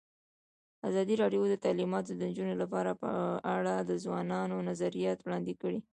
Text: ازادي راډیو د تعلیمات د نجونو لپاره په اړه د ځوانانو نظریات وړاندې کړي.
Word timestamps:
ازادي 0.89 1.15
راډیو 1.21 1.43
د 1.49 1.55
تعلیمات 1.65 2.03
د 2.07 2.11
نجونو 2.29 2.53
لپاره 2.61 2.91
په 3.01 3.09
اړه 3.55 3.73
د 3.79 3.91
ځوانانو 4.03 4.57
نظریات 4.69 5.19
وړاندې 5.21 5.53
کړي. 5.61 5.79